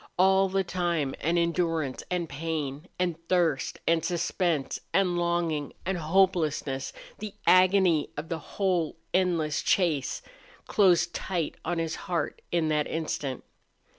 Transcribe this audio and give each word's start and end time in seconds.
All 0.17 0.49
the 0.49 0.63
time 0.63 1.13
and 1.19 1.37
endurance 1.37 2.03
and 2.09 2.27
pain 2.27 2.87
and 2.97 3.19
thirst 3.29 3.77
and 3.87 4.03
suspense 4.03 4.79
and 4.91 5.15
longing 5.15 5.73
and 5.85 5.95
hopelessness 5.99 6.91
the 7.19 7.35
agony 7.45 8.09
of 8.17 8.27
the 8.27 8.39
whole 8.39 8.97
endless 9.13 9.61
chase 9.61 10.23
closed 10.65 11.13
tight 11.13 11.53
on 11.63 11.77
his 11.77 11.93
heart 12.09 12.41
in 12.51 12.67
that 12.69 12.87
instant. 12.87 13.43